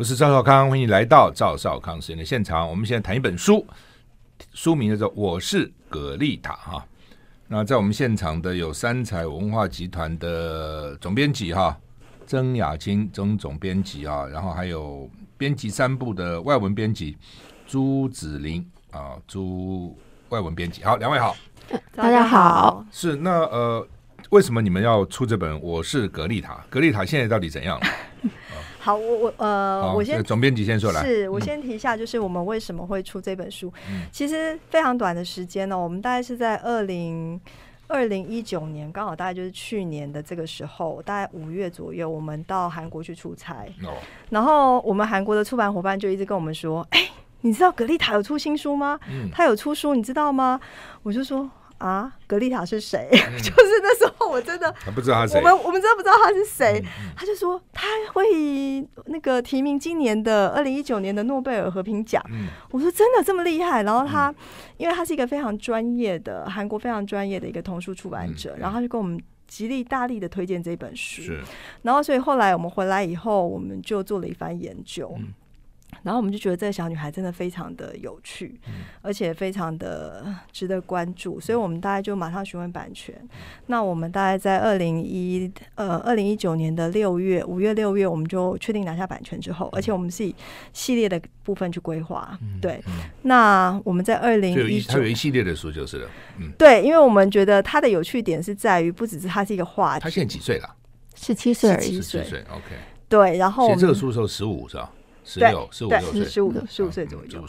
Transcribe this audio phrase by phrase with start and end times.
[0.00, 2.66] 我是赵少康，欢迎来到赵少康时间的现场。
[2.66, 3.66] 我们现在谈一本书，
[4.54, 6.82] 书名叫做《我是葛丽塔》哈。
[7.46, 11.78] 那在我们现场的有三彩文化集团的总编辑哈，
[12.26, 17.18] 曾雅青曾总编辑啊，然后还有编辑三部的外文编辑
[17.66, 19.94] 朱子林啊，朱
[20.30, 20.82] 外文编辑。
[20.82, 21.36] 好，两位好，
[21.94, 22.82] 大家好。
[22.90, 23.86] 是那呃，
[24.30, 26.54] 为什么你们要出这本《我是格丽塔》？
[26.70, 27.86] 格丽塔现在到底怎样了？
[28.82, 33.70] 好，我我呃，我先总编辑先说来，是我先提一下，就是我们为什么会出这本书？
[33.90, 37.38] 嗯、其实非常短的时间呢、喔，我们大概是在二零
[37.88, 43.66] 二零一九年，刚好大概就是去年的这个时候，大概五月左右，我们到韩国去出差。
[43.84, 43.92] 哦、
[44.30, 47.10] 然后我们韩国的出版伙伴就一直跟我们说：“哎、欸，
[47.42, 48.98] 你知道格丽塔有出新书吗？
[49.10, 50.58] 嗯、他有出书，你知道吗？”
[51.04, 51.50] 我就说。
[51.80, 53.08] 啊，格丽塔是谁？
[53.10, 55.38] 嗯、 就是那时候我真的，不知道他是谁。
[55.38, 56.82] 我们我们真的不知道他是谁。
[57.16, 62.22] 他就说他会那个提名今年的二零一九年的诺贝尔和平奖。
[62.30, 63.82] 嗯、我说真的这么厉害？
[63.82, 64.34] 然后他，嗯、
[64.76, 71.22] 因为他是一个非常专业的韩国非常专业的一个童书出版者，嗯、然后他就跟我们极力大力的推荐这本书。
[71.22, 71.40] 是
[71.82, 75.14] 然后所以后来我们回来以后，我们就做了一番研究。
[75.18, 75.32] 嗯
[76.02, 83.14] 然后我们就觉得这个小女孩真的非常的有趣，嗯、而且非常的值得关注，所以我们大概就马上询问版权。
[83.22, 83.28] 嗯、
[83.66, 90.34] 那我们大概在二零一呃二零一九年的六月五月六月，我们就确定拿下版权之后，嗯、而且我们是以
[90.72, 92.38] 系列的部分去规划。
[92.42, 92.92] 嗯、对，嗯、
[93.22, 96.08] 那我们在二零一九，它有一系列的书就是了。
[96.38, 100.02] 嗯，对，因为我们觉得它的有趣点是在于，不只是它是一个话题。
[100.02, 100.76] 他现在几岁了？
[101.14, 101.96] 十七岁而已。
[101.96, 102.74] 十七岁，OK。
[103.08, 104.90] 对，然后写这个书的时候十五是吧？
[105.24, 107.44] 十六、十五岁，十五、十五岁左右。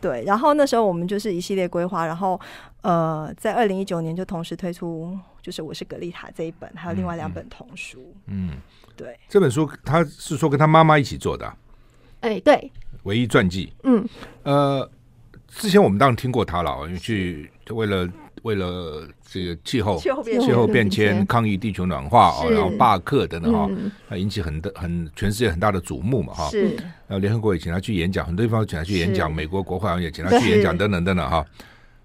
[0.00, 2.40] 对，然后那时候我们就是一系列规划，然后
[2.82, 8.14] 呃，在二零一九年就同时推出，就是《我是格丽塔》这一本，还有另外两本童书。
[8.26, 8.50] 嗯，
[8.96, 9.18] 对。
[9.28, 11.52] 这本书他是说跟他妈妈一起做的。
[12.20, 12.70] 哎，对。
[13.04, 13.72] 唯一传记。
[13.82, 14.06] 嗯。
[14.42, 14.90] 呃，
[15.48, 18.08] 之前我们当然听过他了，因为去为了。
[18.42, 20.08] 为了这个气候、气
[20.52, 23.68] 候变迁、抗议地球暖化哦，然后罢课等等哈，
[24.08, 26.48] 它引起很大、很全世界很大的瞩目嘛哈。
[26.50, 26.76] 是。
[27.08, 31.44] 然后联合国也请他去演讲，很多地方请他去演讲，美国国会好像也请他去演讲等等等等哈。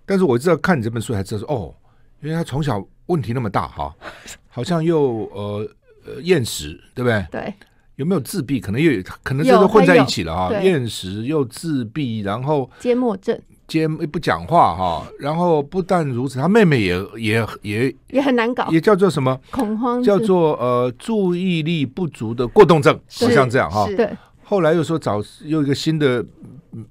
[0.07, 1.75] 但是我知道看你这本书才知道说哦，
[2.23, 3.95] 因为他从小问题那么大哈，
[4.49, 5.69] 好像又呃
[6.07, 7.27] 呃厌食，对不对？
[7.29, 7.53] 对。
[7.97, 8.59] 有没有自闭？
[8.59, 8.91] 可能又
[9.21, 10.51] 可能这都混在一起了啊。
[10.61, 13.39] 厌食又自闭，然后缄默症。
[13.69, 23.85] 接不讲话哈，然后不但如此，他妹妹也也也也很难搞，也叫做什么恐慌，叫做呃注意力不足的过动症，好像这样哈。
[23.95, 24.09] 对，
[24.43, 26.25] 后来又说找又一个新的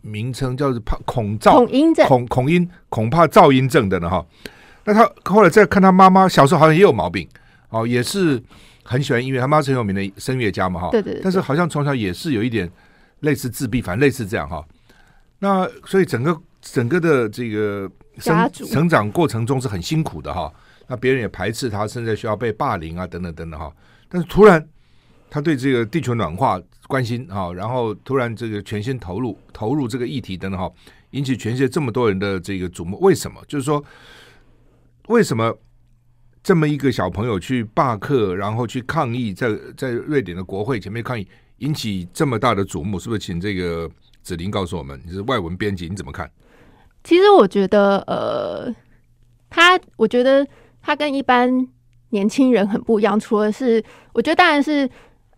[0.01, 4.25] 名称，叫做怕恐噪恐音症，恐恐音恐怕噪音症的呢哈。
[4.85, 7.29] 那他后来再看他妈妈小时候好像也有毛病
[7.71, 8.41] 哦，也是
[8.85, 10.89] 很喜欢音乐，他妈是很有名的声乐家嘛哈。
[10.93, 11.21] 对对。
[11.23, 12.71] 但是好像从小也是有一点
[13.21, 14.65] 类似自闭，反正类似这样哈。
[15.41, 16.41] 那所以整个。
[16.61, 20.53] 整个的这个生成长过程中是很辛苦的哈，
[20.87, 23.73] 那别人也排斥他，甚至需要被霸凌啊，等等等等哈。
[24.09, 24.67] 但是突然
[25.31, 30.71] 他对这个地球暖化关心啊，然后突然这个全心投入投入这个议题等等哈，
[31.11, 32.99] 引起全世界这么多人的这个瞩目。
[33.01, 33.41] 为什么？
[33.47, 33.83] 就是说
[35.09, 35.57] 为什么
[36.43, 42.99] 这么一个小朋友去罢课，然后去抗议，在在瑞典的国会前面抗议，引起这么大的瞩目？
[42.99, 43.19] 是不是？
[43.19, 43.91] 请这个
[44.23, 46.31] 子林告诉我们，你是外文编辑，你怎么看？
[47.05, 48.75] 其实我觉得，呃，
[49.49, 50.47] 他，我觉得
[50.83, 51.67] 他跟一般
[52.11, 53.19] 年轻人很不一样。
[53.19, 53.83] 除了是，
[54.13, 54.89] 我觉得当然是，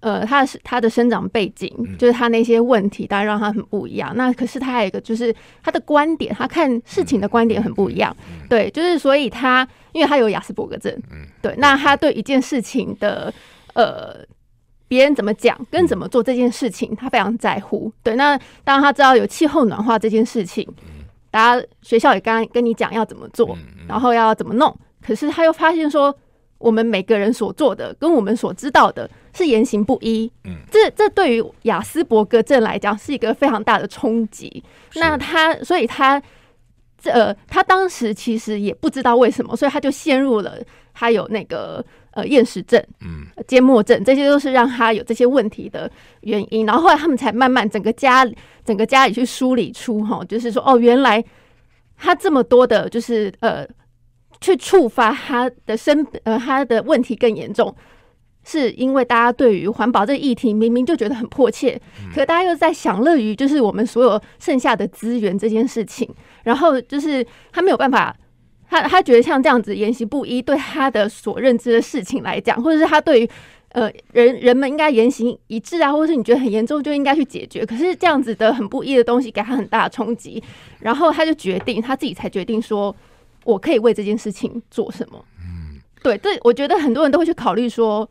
[0.00, 4.12] 呃，他是他的生长背景，就是他那些问题，当然让他很不一样。
[4.16, 5.32] 那可是他还有一个，就是
[5.62, 8.16] 他的观点，他看事情的观点很不一样。
[8.48, 10.92] 对，就是所以他，因为他有雅斯伯格症，
[11.40, 13.32] 对，那他对一件事情的，
[13.74, 14.16] 呃，
[14.88, 17.92] 别人怎么讲跟怎么做这件事情，他非常在乎。
[18.02, 20.66] 对，那当他知道有气候暖化这件事情。
[21.30, 23.56] 大家学校也刚刚跟你讲要怎么做，
[23.88, 26.14] 然后要怎么弄，可是他又发现说，
[26.58, 30.30] 我们每个人所做的跟我们所知道的是言行不一。
[30.44, 34.62] 嗯，这这对于雅斯伯格症来讲是一个非常大的冲击。
[34.94, 36.20] 那他，所以他
[36.98, 40.58] 这呃，他当时其实也不知道为什么，所以他就陷入了
[40.92, 41.84] 他有那个。
[42.12, 45.88] 呃，厌食症、嗯，缄默症，这些都是让他有这些问题的
[46.22, 46.66] 原因。
[46.66, 48.28] 然后后来他们才慢慢整个家，
[48.64, 51.24] 整个家里去梳理出哈，就是说哦，原来
[51.96, 53.64] 他这么多的，就是呃，
[54.40, 57.72] 去触发他的身呃他的问题更严重，
[58.42, 66.12] 是因为大家对于环保这个议题明明就觉得很迫切，嗯、可大家又在享乐于就是我们所有剩下的资源这件事情，
[66.42, 68.16] 然后就是他没有办法。
[68.70, 73.30] 他他觉得像这样子言行不一，对他的所认知的事情来讲，或者是他对于
[73.70, 77.64] 呃，人人们应该言行一致啊，或者是你觉得很严重就应该去解决。
[77.66, 80.42] 可是这样子的很不一的东西给他很大的冲击，
[80.80, 82.94] 然后他就决定他自己才决定说，
[83.44, 85.24] 我可以为这件事情做什么。
[85.38, 88.08] 嗯，对，这我觉得很多人都会去考虑说，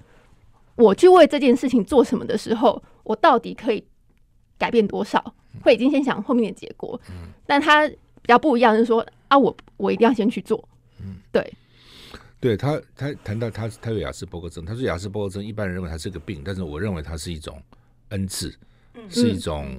[0.76, 3.84] 我去为这件事情做什么的时候，我到底可以
[4.58, 5.34] 改变多少？
[5.62, 7.00] 会已经先想后面的结果。
[7.10, 10.68] 嗯，但他比较不一样，就是说啊，我我一定要先去做。
[11.00, 11.54] 嗯，对。
[12.42, 17.62] 对他，他谈到他他有雅斯伯格症，他说雅斯伯格症一般人认为他是个病，但是我认为它是一种
[18.12, 18.50] 恩赐，
[19.10, 19.78] 是一种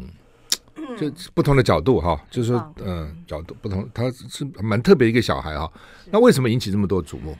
[0.99, 5.73] 就不同的角度哈，就是说嗯角度不同，他是蛮特别一个小孩哈。
[6.11, 7.35] 那为什么引起这么多瞩目？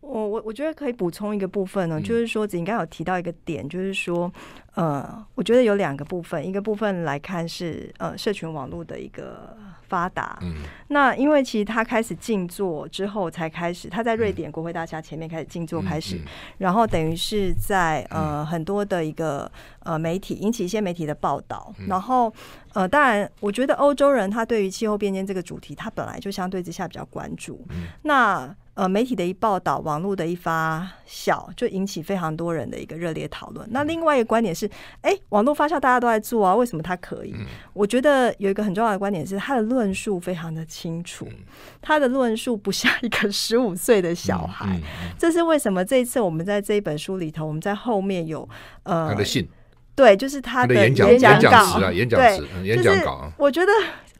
[0.00, 4.32] 我我我觉得可以补充一个部分呢，就是说子怡刚刚有提到一个点，就是说
[4.74, 9.56] 呃，我觉得有两个部分，一个部分来看是呃社群网络的一个。
[9.94, 10.54] 发达，嗯，
[10.88, 16.20] 那因为其实他开始静坐之后，才开始他在瑞典国会大厦前面开始静坐，开始，
[16.58, 19.48] 然后等于是在呃很多的一个
[19.84, 22.32] 呃媒体引起一些媒体的报道，然后
[22.72, 27.64] 呃当然，我觉得欧洲人他对于气候变迁这个主题，他本来就相对之下比较关注，
[28.02, 28.52] 那。
[28.74, 33.64] 呃，媒体的一报道，网络的一发酵，就引起非常多人的一个热烈讨论。
[33.70, 34.66] 那另外一个观点是，
[35.00, 37.32] 哎、欸，网络发酵大家都在做啊，为什么他可以？
[37.38, 41.36] 嗯、我觉得有一个很重要的观点是，他的论述非常的清楚，嗯、
[41.80, 44.66] 他的论述不像一个十五岁的小孩。
[44.66, 45.84] 嗯嗯嗯、这是为什么？
[45.84, 48.48] 这一次我们在这一本书里头，我们在后面有
[48.82, 49.48] 呃他的信，
[49.94, 53.30] 对，就是他的演讲稿啊，演讲词，对演讲稿。
[53.36, 53.70] 我觉得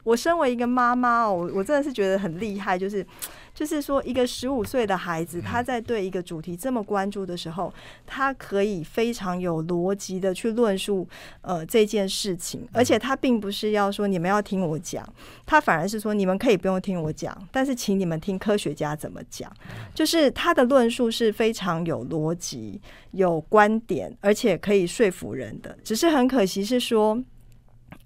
[0.05, 3.05] 我身为一个妈妈，我我真的是觉得很厉害，就是。
[3.55, 7.73] 就是说，一个十五岁的孩子，他在对一个主题这么关注的时候，
[8.05, 11.07] 他可以非常有逻辑的去论述
[11.41, 15.07] 呃这件事情，而且他并不是要说你们要听我讲，
[15.45, 19.49] 他反而是说你们可以不用听我讲，但是请你们听科学家怎么讲。
[19.93, 22.81] 就是他的论述是非常有逻辑、
[23.11, 25.77] 有观点，而且可以说服人的。
[25.81, 27.23] 只是很可惜是说。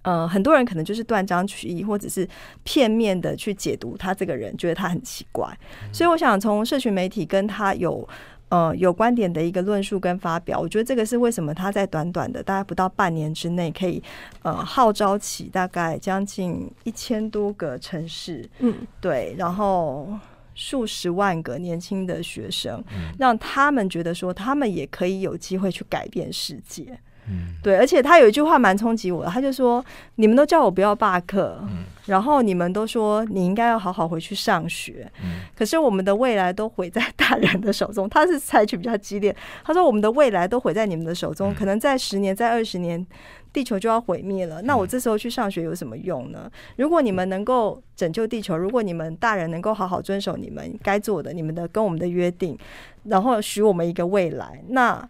[0.02, 2.28] 呃，很多人可能就是断章取义，或者是
[2.64, 5.46] 片面的去解读他这个人，觉得他很奇怪。
[5.92, 8.08] 所以，我想从社群媒体跟他有
[8.48, 14.02] 呃有观点的一个论述跟发表，我觉得这个是为什么他在短短的大概不到半年之内，可以
[14.42, 20.18] 呃号召起大概将近一千多个城市，嗯，对，然后
[20.56, 22.82] 数十万个年轻的学生，
[23.18, 26.98] 让他们觉得说他们也可以有机会去改变世界。
[27.32, 29.86] 嗯，对，而且他有一句话蛮冲击我的，他就说
[30.16, 43.06] ：“你们都叫我不要罢课，嗯，然后你们都说你应该要好好回去上学，嗯，可是我们的未来都毁在大人的手中。”他是采取比较激烈，他说：“我们的未来都毁在你们的手中，可能在十年、在二十年，
[43.54, 44.64] 地球就要毁灭了。
[44.64, 46.50] 那我这时候去上学有什么用呢？
[46.78, 52.58] 如果你们能够拯救地球，如果你们大人能够好好遵守你们该做的、你们的跟我们的约定，
[53.04, 55.08] 然后许我们一个未来，那。”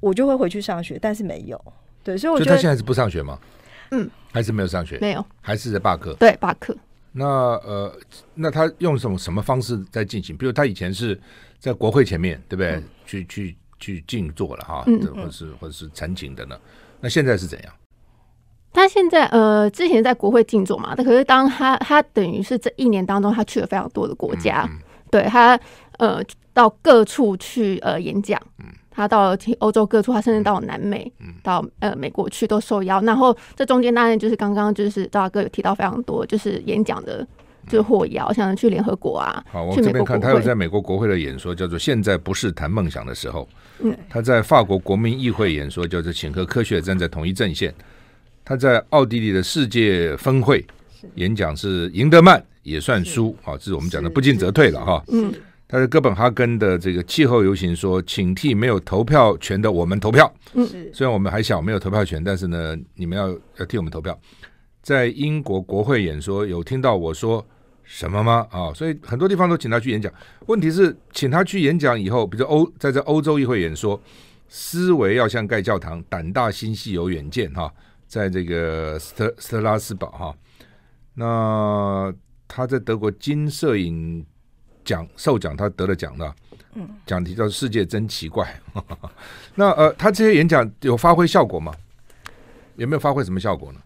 [0.00, 1.60] 我就会回去上学，但是没有，
[2.04, 3.38] 对，所以我觉得他现在是不上学吗？
[3.90, 4.98] 嗯，还是没有上学？
[4.98, 6.12] 没有，还是在罢课？
[6.14, 6.76] 对，罢课。
[7.12, 7.92] 那呃，
[8.34, 10.36] 那他用什么什么方式在进行？
[10.36, 11.18] 比如他以前是
[11.58, 12.72] 在国会前面，对不对？
[12.72, 16.58] 嗯、去去去静坐了哈，嗯、或者是或者是陈情的呢？
[17.00, 17.72] 那现在是怎样？
[18.72, 24.68] 他现在呃，之前在国会静坐嘛，但可是当他他等于是这一年当中，他去了非常多的国家，
[25.10, 25.58] 对他
[25.98, 26.20] 呃
[26.52, 28.66] 到各处去呃演讲，嗯。
[28.96, 32.98] 他到了欧洲各处，他甚至到了南美，嗯、到呃美国去都受邀。
[33.02, 37.24] 然后这中间当然就是刚刚就是赵大哥有提到非常多，就是演讲的，
[37.68, 39.44] 就是获邀，像去联合国啊。
[39.52, 43.46] 好，我这边看他有在美国国会的演说，叫做“现在不是谈梦想的时候”。
[43.80, 47.74] 嗯，他在法国国民议会演说，叫做“请和科学站在同一阵线”。
[48.46, 50.64] 他在奥地利的世界峰会
[51.16, 53.36] 演讲是“赢得慢也算输”。
[53.44, 55.04] 好，这是我们讲的不进则退了哈。
[55.08, 55.30] 嗯。
[55.68, 60.32] 他在哥本哈根的这个气候游行说：“请替没有投票权的我们投票。
[60.54, 64.16] 嗯，虽然我们还小，没有投票权，但是呢，你们要要替我们投票。”
[64.80, 67.44] 在英国国会演说，有听到我说
[67.82, 68.46] 什么吗？
[68.52, 70.12] 啊、哦，所以很多地方都请他去演讲。
[70.46, 74.00] 问题是，请他去演讲以后，比如欧在这欧洲议会演说，
[74.48, 77.68] 思维要像盖教堂，胆大心细有远见哈。
[78.06, 80.32] 在这个斯特斯特拉斯堡哈，
[81.14, 82.14] 那
[82.46, 84.24] 他在德国金摄影。
[84.86, 86.34] 讲受奖，他得了奖的，
[86.74, 88.48] 嗯，讲题叫“世界真奇怪”。
[89.56, 91.74] 那呃，他这些演讲有发挥效果吗？
[92.76, 93.80] 有没有发挥什么效果呢？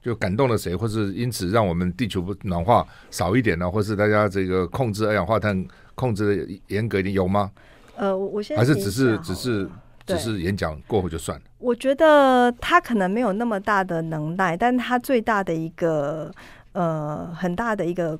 [0.00, 3.68] 就感动了谁，或是因此让我们地球不暖化少一点呢？
[3.68, 5.66] 或是大家这个控制二氧化碳
[5.96, 7.50] 控制的严格一点，有吗？
[7.96, 9.68] 呃，我现在还是只是只是
[10.06, 11.44] 只是演讲过后就算了。
[11.58, 16.32] 我觉得他可能没有那么大的能耐，但他最大的一个
[16.72, 18.16] 呃很大的一个。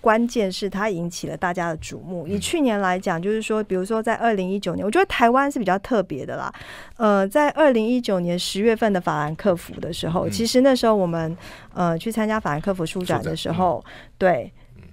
[0.00, 2.26] 关键是它引起了大家的瞩目。
[2.26, 6.52] 以去年来讲，就是说，比如说在二零一九年，我觉得台湾是比较特别的啦。
[6.96, 11.36] 呃，在二零一九年十月份的法兰克福的时候，其实那时候我们
[11.74, 13.84] 呃去参加法兰克福书展的时候，
[14.18, 14.52] 对。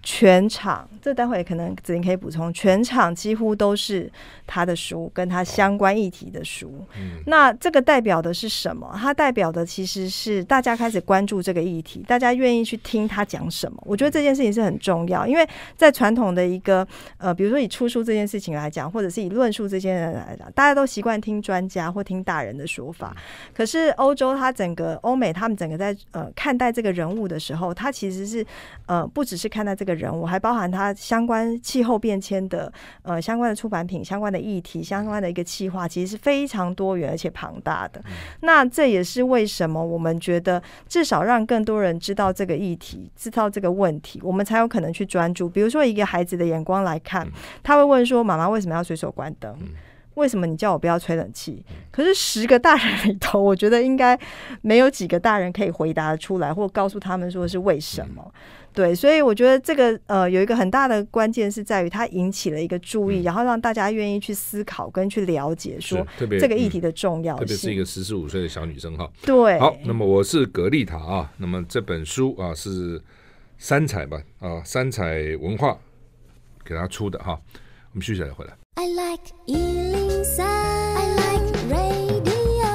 [0.09, 2.51] 全场，这待会可能子玲可以补充。
[2.53, 4.09] 全场几乎都是
[4.45, 6.71] 他的书，跟他相关议题的书。
[6.97, 8.89] 嗯，那这个代表的是什么？
[8.97, 13.77] 它代表的其实是大家开始关注这个议题，大家愿意去听他讲什么。
[13.85, 15.45] 我觉得这件事情是很重要，因为
[15.75, 16.87] 在传统的一个
[17.17, 23.13] 呃，比如说以出书这件事情来讲，或者是以论述这些人来讲，大家都习惯听专家或听大人的说法。
[23.53, 28.45] 可是欧洲，它整个欧美，他们整个在呃看待这个人物的时候，他其实是
[28.85, 29.96] 呃不只是看待这个。
[29.97, 38.01] 人物还包含他相关气候变迁的呃相关的出版品、相关的议题、相关的一个企划，其实是非常多元而且庞大的。
[38.41, 45.49] 那这也是为什么我们觉得至少让更多人知道这个议题、知道这个问题，我们才有可能去专注。
[45.49, 47.27] 比如说，一个孩子的眼光来看，
[47.63, 49.57] 他会问说：“妈妈为什么要随手关灯？
[50.15, 54.17] 为什么你叫我不要吹冷气？”可是十个大人里头，我觉得应该
[54.61, 58.33] 没有几个大人可以回答出来，或告诉他们说是为什么。
[58.77, 66.05] 对，所以我觉得这个呃有一个很大的关键是在于它引起了一个注意，嗯、然后让大家愿意去思考跟去了解说
[66.39, 67.39] 这个议题的重要性。
[67.39, 69.11] 特别是一个十四五岁的小女生哈。
[69.23, 73.01] 对，好，那么我是格丽塔啊，那么这本书啊是
[73.57, 75.75] 三彩吧啊三彩文化
[76.63, 77.31] 给他出的哈，
[77.93, 78.55] 我们休息一下回来。
[78.75, 82.67] I like 103, I like radio。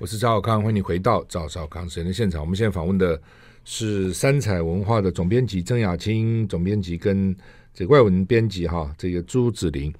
[0.00, 2.40] 我是赵小康，欢迎你回到赵少康时间的现场。
[2.40, 3.20] 我们现在访问的。
[3.64, 7.34] 是三彩文化的总编辑曾雅青，总编辑跟
[7.72, 9.92] 这个外文编辑哈，这个朱子玲。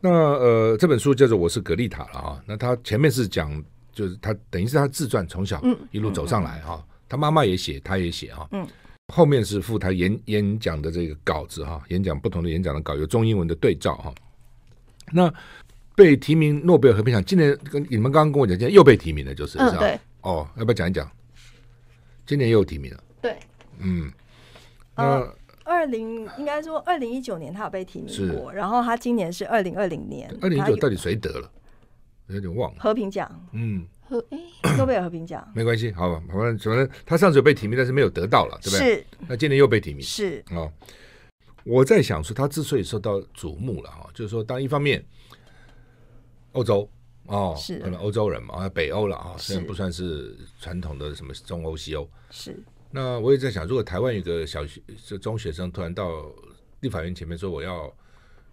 [0.00, 2.42] 那呃，这本书叫做《我是格丽塔》了啊。
[2.46, 3.50] 那他前面是讲，
[3.92, 6.84] 就是他等于是他自传，从小一路走上来哈。
[7.08, 8.46] 他妈妈也写，他也写哈。
[8.52, 8.66] 嗯。
[9.14, 14.12] 后面是附他演演讲的这个稿子哈，演讲不同的演讲的稿，有中英文的对照哈。
[15.12, 15.32] 那
[15.94, 20.00] 被提名诺贝尔和平奖，今年跟你们刚刚跟我讲，今年又被提名了，就是是吧？
[20.22, 21.10] 哦，要不要讲一讲？
[22.26, 23.04] 今年又有提名了。
[23.22, 23.36] 对，
[23.78, 24.10] 嗯，
[24.96, 31.50] 呃，二零应该说二零一九年他有被提名过，然后他今年是二零二零年，二零一九到底谁得了？
[32.28, 32.80] 有点忘了。
[32.80, 34.38] 和平奖，嗯，和哎，
[34.76, 38.96] 诺贝尔和平奖，没关系，好吧，反正反正他上次有被提名，但是没有得到了，对不对？
[38.96, 39.06] 是。
[39.28, 40.70] 那今年又被提名，是哦。
[41.64, 45.04] 我在想说，他之所以受到瞩目了哈，就是说，当一方面，
[46.52, 46.88] 欧洲
[47.28, 52.58] 哦，是可能欧洲人嘛，北欧了啊，虽然不算是传统的什么中欧、西欧，是。
[52.90, 56.24] 那我也在想，如果台湾有个小学、就中学生突然到
[56.80, 57.92] 立法院前面说我要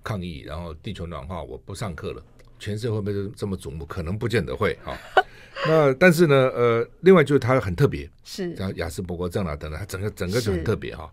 [0.04, 2.22] 抗议，然后地球暖化，我不上课了，
[2.60, 3.86] 全世界会不会这么瞩目？
[3.86, 4.98] 可能不见得会哈。
[5.66, 11.10] 那但是呢，呃，另外就是他很特别，是像雅斯伯格症啊等等，他整个整个就很特别哈。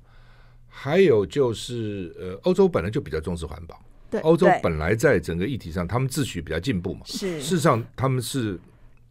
[0.66, 8.58] 还有就是呃，欧洲本来就比较重视环保，对，欧洲本来在整个议题上，他们自诩比较进步嘛，是事实上他们是。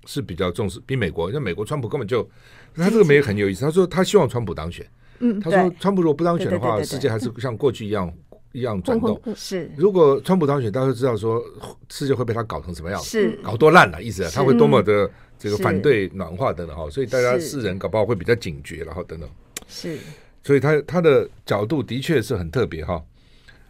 [0.06, 2.28] 是比较重视，比美国，像美国川普根本就，
[2.74, 3.64] 他这个没很有意思。
[3.64, 4.84] 他说他希望川普当选，
[5.20, 8.12] 嗯，他说川普如果不当选的话，世界还是像过去一样
[8.54, 9.22] 一样转动。
[9.36, 11.44] 是，如果川普当选，大家都知道说
[11.90, 19.30] 世界会被他搞成什么样子，是搞多烂了，意思他会多么的这个反对暖化等等哈，所以大家世人搞不好会比较警觉，然后等等。
[19.68, 20.00] 是，
[20.42, 23.04] 所以他他的角度的确是很特别哈。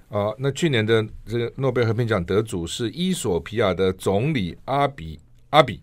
[0.09, 5.19] 啊，那去年的这个诺贝尔和平奖得主是伊索皮亚的总理阿比
[5.51, 5.81] 阿比。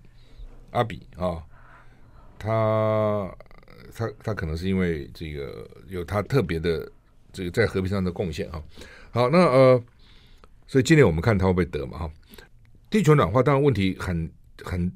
[0.72, 1.42] 阿比啊，
[2.38, 3.34] 他
[3.94, 6.86] 他他可能是因为这个有他特别的
[7.32, 8.62] 这个在和平上的贡献啊。
[9.10, 9.82] 好，那呃，
[10.66, 12.10] 所以今年我们看他会不会得嘛哈？
[12.90, 14.30] 地球暖化当然问题很
[14.62, 14.92] 很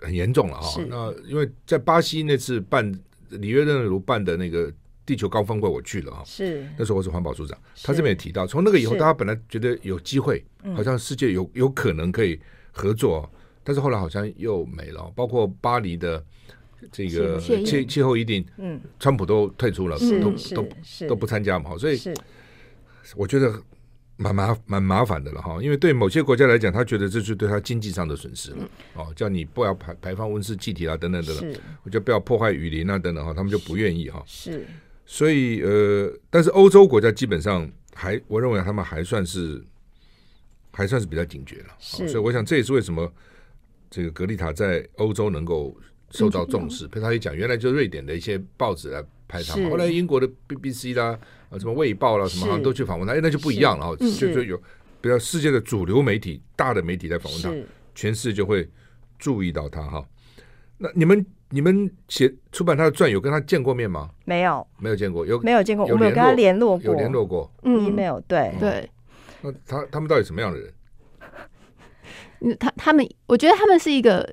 [0.00, 0.82] 很严重了哈。
[0.88, 2.90] 那因为在巴西那次办
[3.28, 4.72] 里约热内卢办的那个
[5.08, 6.22] 地球高峰会，我去了哈。
[6.26, 6.68] 是。
[6.76, 10.44] 那时候我是环保署长，他这边也提到，从那个以后，大家本来觉得有机会，
[10.76, 12.38] 好像世界有有可能可以
[12.70, 13.26] 合作。
[13.64, 16.22] 但是后来好像又没了，包括巴黎的
[16.92, 20.68] 这个气气候一定，嗯，川普都退出了，都都
[21.08, 21.98] 都不参加嘛，所以
[23.16, 23.62] 我觉得
[24.16, 34.66] 蛮麻蛮麻烦的了哈，因为对某些国家来讲，他觉得这是对他经济上的损失了，哦，叫你不要排排放温室气体啊，等等等等，我觉得不要破坏雨林啊，等等哈，他们就不愿意哈，是，
[35.10, 39.64] 所以呃，但是欧洲国家基本上还，我认为他们还算是
[40.70, 43.10] 还算是比较警觉了，所以我想这也是为什么。
[43.90, 45.74] 这个格丽塔在欧洲能够
[46.10, 54.62] 受到重视，他也讲，原来就瑞典的一些报纸来拍他嘛，后来英国的 BBC 啦，啊什么卫报啦，什么好像都去访问他，哎，那就不一样了哈，就就有
[55.00, 57.50] 比较世界的主流媒体、大的媒体在访问他，
[57.94, 58.68] 全世界就会
[59.18, 60.06] 注意到他哈。
[60.76, 64.10] 那你们你们写出版他的传，有跟他见过面吗？
[64.24, 65.86] 没有，没有见过，有没有见过？
[65.86, 68.88] 我们有跟他联络过，有联络过，email 对对。
[69.40, 70.72] 那他他们到底什么样的人？
[72.58, 74.28] 他他们，我觉得他们是一个，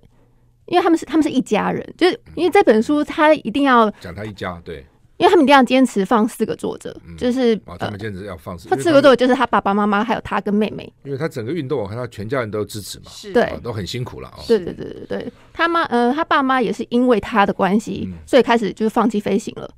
[0.65, 4.86] 因为他们是他们是一家人，就是因为这本书他一定要讲他一家，对，
[5.17, 13.31] 因为他们一定要坚持放四个作者，就是他们坚持要放四，他四个作者就是他爸爸妈妈还有他跟妹妹，因为他整个运动我看他全家人都支持嘛，是。
[13.34, 19.69] 对，都很辛苦了啊，对对对对对，他妈呃他爸妈也是因为他的关系，所以开始就是放弃飞行了，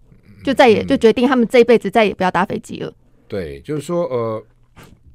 [0.43, 2.91] 就再也就决定他们这一辈子再也不要搭飞机了，
[3.27, 4.43] 对，就是说呃。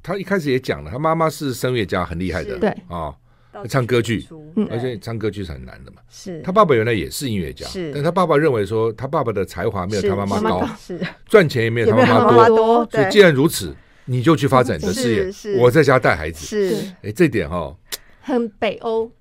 [0.05, 2.69] 他一开始也讲了，他妈妈是声乐家，很厉害的，对。
[2.89, 3.15] 啊，
[3.69, 4.25] 唱歌剧，
[4.69, 5.97] 而且唱歌剧是很难的嘛。
[6.09, 16.45] 是他爸爸原来也是音乐家，是，但他爸爸认为说他爸爸的才华没有他妈妈高，是 赚钱也没有他妈妈多，所以既然如此，你就去发展你的事业，我在家带孩子。
[16.45, 17.75] 是，哎，这点哈，
[18.21, 19.11] 很北欧。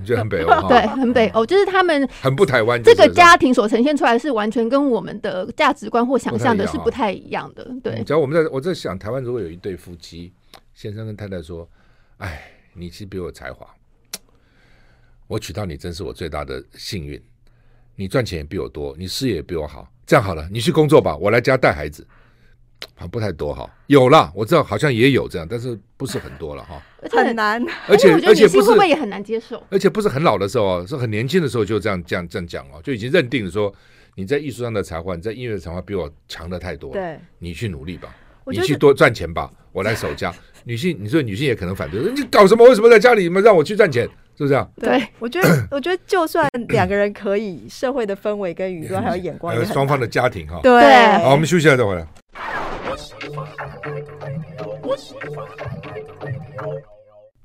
[0.00, 0.66] 你觉得很北欧？
[0.66, 2.82] 对，很北欧，就是他们很不台湾。
[2.82, 7.70] 这个家庭所呈现出来是完全跟我们的价值观或想象的是不太一样的。
[7.82, 10.32] 对，只要我们在我在想，台湾如果有一对夫妻，
[10.72, 11.68] 先生跟太太说
[12.16, 13.66] ：“哎，你其实比我才华，
[15.26, 17.22] 我娶到你真是我最大的幸运。
[17.96, 19.90] 你赚钱也比我多，你事业也比我好。
[20.04, 22.06] 这样好了，你去工作吧，我来家带孩子。”
[22.96, 33.72] 好像不太多哈，有了，我知道好像也有这样，但是不是很多了哈，很难，而且而且不是会也很难接受，而且不是很老的时候哦，是很年轻的时候就这样这样这样讲哦，就已经认定说
[34.16, 38.14] 你在艺术上的才华，你在音乐的才华比我强的太多了，对，你去努力吧，
[38.46, 40.32] 你去多赚钱吧，我来守家。
[40.64, 42.68] 女性，你说女性也可能反对，你搞什么？
[42.68, 44.04] 为什么在家里面让我去赚钱？
[44.36, 44.70] 是不是这样？
[44.76, 50.72] 对，我觉得，我觉得就算两个人可以，社会的氛围跟舆论还有眼光，还有双方的家庭哈，对，
[51.22, 52.06] 好，我们休息一下再回来。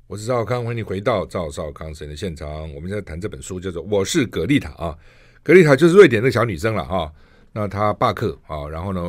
[0.06, 2.48] 我是赵少康，欢迎你回到赵少康神的现场。
[2.74, 4.96] 我们在谈这本书，叫做《我是格丽塔》啊。
[5.42, 7.12] 格丽塔就是瑞典的小女生了哈。
[7.52, 9.00] 那她罢课啊，然后呢，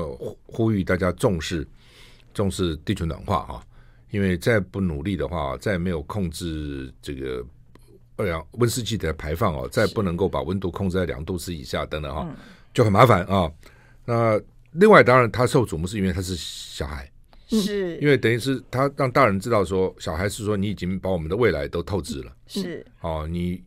[0.45, 1.67] 呼吁大家重视
[2.33, 3.63] 重视地球暖化啊，
[4.09, 7.45] 因为再不努力的话，再没有控制这个
[8.17, 12.27] 二氧温室气体的排放哦，再不能够把温度控制在两度 C 以下等等哈，
[12.73, 13.51] 就很麻烦啊。
[14.05, 14.39] 那
[14.71, 17.09] 另外，当然他受瞩目是因为他是小孩。
[17.53, 23.61] 是，因为等于是他让大人知道说，小孩是说你已经把我们的未来都透支了，是哦，你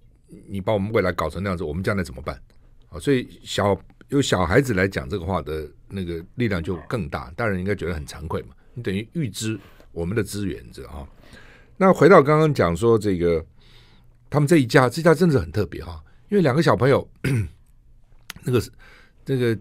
[0.48, 2.40] 你把我们未来搞成那样子，我们将来怎么办？
[2.88, 8.48] 哦，所以小有小孩子来讲这个话的那个力量就更大，大人应该觉得很惭愧嘛。
[8.74, 9.58] 你等于预支
[9.92, 11.08] 我们的资源，知道哈？
[11.76, 13.44] 那回到刚刚讲说这个，
[14.28, 17.08] 他们这一家这家真的很特别哈，因为两个小朋友，
[18.42, 18.62] 那个
[19.26, 19.58] 那个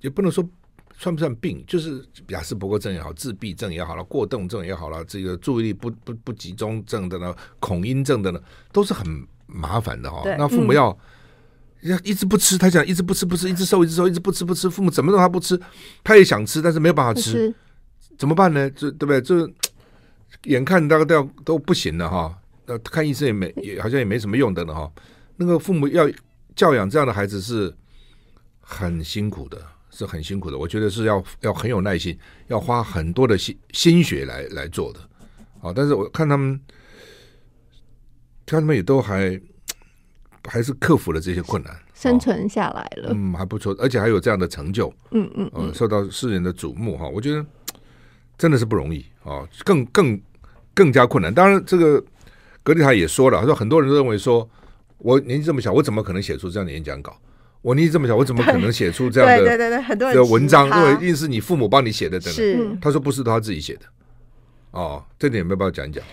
[0.00, 0.48] 也不能说。
[0.96, 1.62] 算不算病？
[1.66, 8.40] 就是亚斯伯格症也好，自闭症也好了，过动症也好了，这个注意力不不不集中症的呢，恐音症的呢，
[8.72, 9.04] 都是很
[9.46, 10.22] 麻烦的哈。
[10.38, 10.96] 那父母要
[11.84, 15.58] 要一直不吃，他讲一直不吃不吃，一直瘦一直瘦，一直不吃不吃，父母怎么让他不吃？
[16.02, 17.54] 他也想吃，但是没有办法吃，
[18.18, 18.68] 怎么办呢？
[18.70, 19.20] 这对不对？
[19.20, 19.50] 这
[20.44, 22.36] 眼看大概都要都不行了哈。
[22.66, 24.92] 那看医生也没也好像也没什么用的了哈。
[25.36, 26.10] 那个父母要
[26.56, 27.74] 教养这样的孩子是
[28.60, 29.60] 很辛苦的。
[29.96, 32.18] 是很辛苦的，我觉得是要要很有耐心，
[32.48, 34.98] 要花很多的心心血来来做的，
[35.60, 35.72] 啊！
[35.72, 36.60] 但是我看他们，
[38.44, 39.40] 看他们也都还
[40.48, 47.44] 还是克服了这些困难，生存下来了，嗯，还不错，而且还有这样的成就，嗯嗯，呃，受到世人的瞩目哈，我觉得
[48.36, 50.20] 真的是不容易啊，更更
[50.74, 51.32] 更加困难。
[51.32, 52.02] 当然，这个
[52.62, 54.48] 格丽塔也说了，他说很多人都认为说，
[54.98, 57.16] 我年纪这么小，我怎么可能写出这样的演讲稿？
[57.62, 60.66] 我年纪这么小，我怎么可能写出这样的 对对对对很多的文章？
[60.68, 62.34] 因为一定是你父母帮你写的，等等。
[62.34, 63.80] 是，他说不是他自己写的。
[64.72, 66.04] 哦，这点有没有办法讲一讲？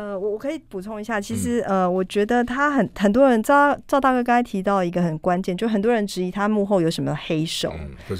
[0.00, 7.70] 呃，我我可以补充一下，其实呃，我觉得他很很多人，赵赵大哥刚才提到一个很关键，就很多人质疑他幕后有什么黑手，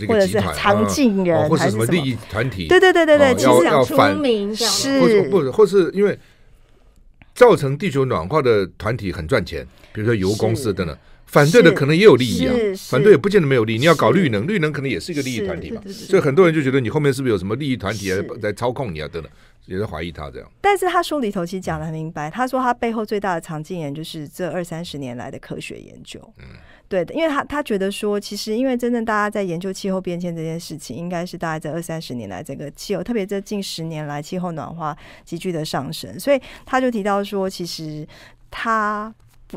[0.07, 2.69] 或者是藏镜人，或是什么利益团体？
[2.69, 6.19] 对对对对对，其实想出名是，或是，或是因为
[7.35, 10.95] 造成地球暖化的团体很赚钱，比如说油公司等等。
[11.25, 12.53] 反对的可能也有利益啊，
[12.89, 13.79] 反对也不见得没有利益。
[13.79, 15.81] 你要搞绿能，绿能可能也是一个利益团体嘛。
[15.87, 18.11] 所以很多人就觉得你后面是不是有什么利益团体
[18.43, 19.09] 在操控你啊？
[19.13, 19.31] 等等，
[19.67, 20.51] 也在怀疑他这样。
[20.61, 26.21] 但是他书里头其实讲的很明白，他说他背后最大的藏镜人就是这二三十年来的科学研究。
[26.39, 26.45] 嗯，
[26.89, 38.07] 对的，因为他他觉得说，其实因为真正大家在研究气候变迁这件事情，应该是大概在二三十年来这个气候，特别这近十年来气候暖化急剧的上升，所以他就提到说，其实
[38.51, 39.15] 他。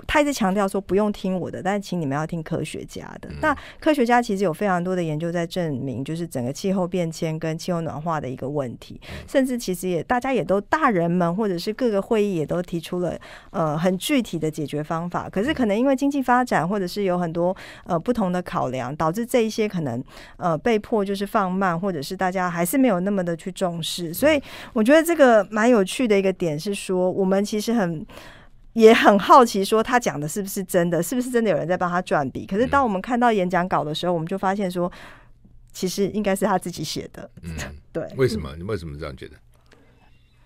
[0.07, 3.29] 他一直强调说不用听我的，但请你们要听科学家的。
[3.29, 13.17] 嗯、那科学家其实有非常多的研究在证明，就是整个气候变迁跟气候暖化的一个问题，嗯、甚至其实也大家也都大人们或者是各个会议也都提出了
[13.51, 15.29] 呃很具体的解决方法。
[15.29, 20.03] 可是可能因为经济发展或者是有很多呃不同的考量，导致这一些可能
[20.37, 24.13] 呃被迫就是放慢，或者是大家还是没有那么的去重视。
[24.13, 24.41] 所以
[24.73, 28.05] 我觉得这个蛮有趣的一个点是说，我们其实很。
[28.73, 31.01] 也很好奇，说他讲的是不是真的？
[31.01, 32.45] 是不是真的有人在帮他转笔？
[32.45, 34.91] 可是当我们看到演讲稿的时候，我们就发现说，
[35.71, 37.29] 其实应该是他自己写的。
[37.43, 37.51] 嗯，
[37.91, 38.07] 对。
[38.17, 38.55] 为什么？
[38.57, 39.35] 你为什么这样觉得？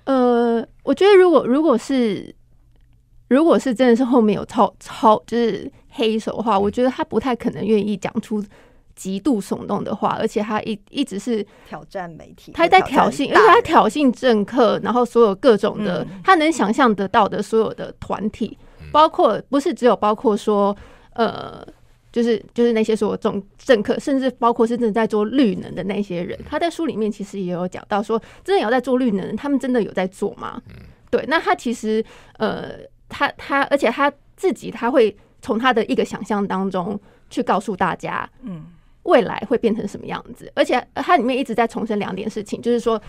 [0.06, 2.34] 呃，我觉得如果如果是
[3.30, 8.44] 如果是真的是后面有操操就是黑手的话，我觉得他不太可能愿意讲出。
[8.98, 20.76] 极度耸动的话，而且他一一直是挑战媒体，他在挑衅，因为他挑衅政客，然后所有各种的，嗯、他能想象得到的所有的团体，嗯、包括不是只有包括说，
[21.14, 21.64] 呃，
[22.12, 30.60] 就是就是那些所有政政客，甚至包括是正在做绿能的那些人，他在书里面其实也有讲到说，真的有在做绿能，他们真的有在做吗？
[30.70, 30.76] 嗯、
[31.12, 32.04] 对，那他其实
[32.40, 32.72] 呃，
[33.08, 38.74] 他他，而且他自己他会从他的一个想象当中去告诉大家，嗯。
[39.08, 40.52] 未来会变成什么样子？
[40.54, 43.02] 而且它里面一直在重申两点事情，就是说，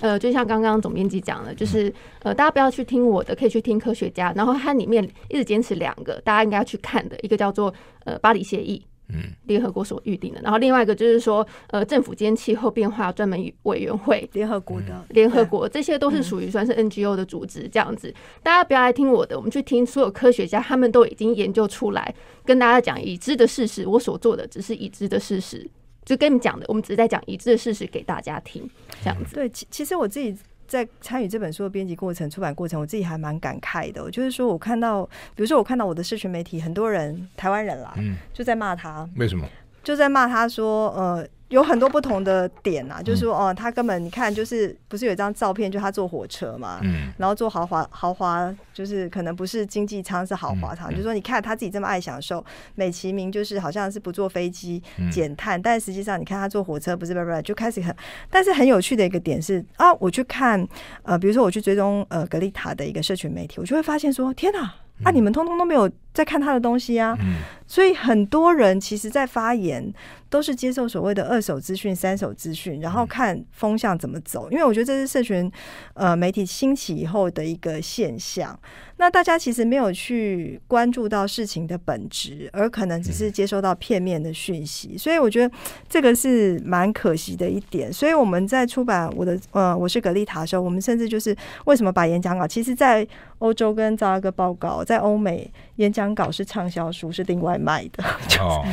[0.00, 4.32] 呃，就像刚刚总编辑讲的，就是呃，大家不要去听我的，可以去听科学家。
[4.34, 7.72] 然后它里面一直坚持两个，大家应该要去看的，一个叫做
[8.04, 8.82] 呃巴黎协议。
[9.12, 25.68] 嗯，联合国所预定的，然后另外一个就是说，呃，政府间气候变化专门委员会，联合国的，联合国这些都是属于算是 NGO 的组织，这样子，大家不要来听我的，我们去听所有科学家，他们都已经研究出来，跟大家讲已知的事实，我所做的只是已知的事实，
[26.04, 28.68] 就跟你们讲的，我们只是在讲已知的事实给大家听，
[29.02, 29.34] 这样子。
[29.34, 30.34] 对，其其实我自己。
[30.72, 34.10] 在参与这本书的编辑过程、出版过程，我自己还蛮感慨的。
[34.10, 35.04] 就是说我看到，
[35.34, 39.46] 比如说我看到我的社群媒体，很多人台湾人啦，嗯，就在骂他，为什么？
[39.84, 41.28] 就在骂他说，呃。
[41.52, 52.42] 有很多不同的点啊，就是说，哦，他根本你看，就是不是有一张照片，就他坐火车嘛，嗯，然后坐豪华豪华，就是可能不是经济舱，是豪华舱，就是说，你看他自己这么爱享受，
[52.74, 57.94] 美其名就是好像是不坐飞机减碳，但实际上你看他坐火车，不是不不，就开始很，
[58.30, 60.66] 但是很有趣的一个点是啊，我去看，
[61.02, 64.74] 呃，比如说我去追踪呃格丽塔的一个社群媒体，我就会发现说，天哪！
[65.04, 65.10] 啊！
[65.10, 69.92] 你们通通都没有在看他的东西啊，嗯、所以很多人其实，在发言
[70.28, 74.50] 都是接受所谓的二手资讯、三手资讯，然后看风向怎么走。
[74.50, 75.50] 因为我觉得这是社群
[75.94, 78.58] 呃媒体兴起以后的一个现象。
[78.98, 84.96] 那大家其实没有去关注到事情的本质，而可能只是接收到片面的讯息。
[84.96, 85.52] 所以我觉得
[85.88, 87.92] 这个是蛮可惜的一点。
[87.92, 93.06] 所以我们在出版我的呃我是格丽塔的时候，我们甚至就是为什么把演讲稿，其实在
[93.38, 98.04] 欧洲跟扎拉哥报告，在欧美演讲稿是畅销书，是另外卖的。
[98.40, 98.64] 哦，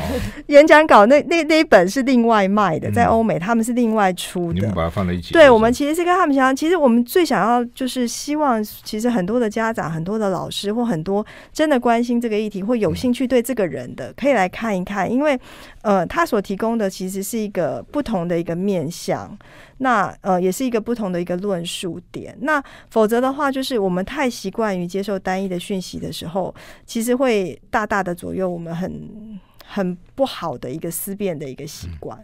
[0.47, 4.53] 演讲稿那那那一本是另外卖的，在欧美他们是另外出的。
[4.53, 5.33] 你们把它放在一起。
[5.33, 10.19] 对，我们其实是跟他们想，其实我们最想要就是希望，其实很多的家长很多。
[10.19, 15.39] 的老师或很多真的关心这个议题或有兴趣对这个人的，可以来看一看，因为
[15.81, 19.37] 呃，他所提供的其实是一个不同的一个面向，
[19.77, 22.37] 那呃，也是一个不同的一个论述点。
[22.41, 26.53] 那否则的话，就是我们太习惯于接受单一的讯息的时候，
[26.85, 32.19] 其实会大大的左右我们很很不好的一个思辨的一个习惯。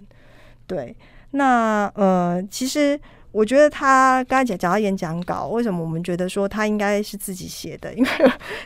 [0.67, 0.95] 对，
[1.31, 2.99] 那呃，其实。
[3.35, 7.91] 我觉得他刚才讲讲到演讲稿，为什么我们觉得说他应该是自己写的？
[7.95, 8.09] 因为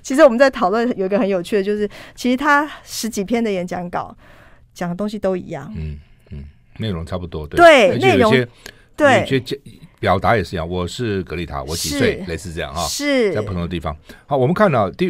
[0.03, 4.15] 其实我们在讨论有一个很有趣的，就是其实他十几篇的演讲稿
[4.79, 5.99] 讲的东西都一样，嗯
[6.31, 6.45] 嗯，
[6.77, 8.31] 内容差不多，对，内容
[8.95, 9.59] 对，有些
[9.99, 10.65] 表达也是一样。
[10.67, 13.93] 我是格丽塔，我几岁，类似这样哈，是在不同的地方。
[14.25, 15.07] 好，我们看到第，